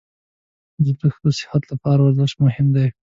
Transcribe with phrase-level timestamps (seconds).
[0.83, 2.87] د زړه ښه صحت لپاره ورزش مهم دی.